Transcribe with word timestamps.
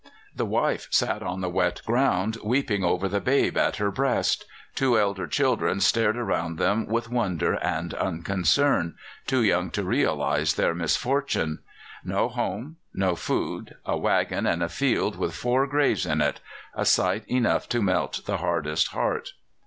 The 0.35 0.47
wife 0.47 0.87
sat 0.89 1.21
on 1.21 1.41
the 1.41 1.47
wet 1.49 1.83
ground, 1.85 2.39
weeping 2.43 2.83
over 2.83 3.07
the 3.07 3.21
babe 3.21 3.55
at 3.55 3.75
her 3.75 3.91
breast. 3.91 4.45
Two 4.73 4.97
elder 4.97 5.27
children 5.27 5.79
stared 5.79 6.17
around 6.17 6.57
them 6.57 6.87
with 6.87 7.11
wonder 7.11 7.53
and 7.63 7.93
unconcern 7.93 8.95
too 9.27 9.43
young 9.43 9.69
to 9.69 9.83
realize 9.83 10.55
their 10.55 10.73
misfortune. 10.73 11.59
No 12.03 12.29
home, 12.29 12.77
no 12.95 13.15
food, 13.15 13.75
a 13.85 13.95
waggon 13.95 14.47
and 14.47 14.63
a 14.63 14.69
field 14.69 15.17
with 15.17 15.35
four 15.35 15.67
graves 15.67 16.07
in 16.07 16.19
it 16.19 16.39
a 16.73 16.83
sight 16.83 17.23
enough 17.27 17.69
to 17.69 17.79
melt 17.79 18.21
the 18.25 18.37
hardest 18.37 18.87
heart." 18.93 19.33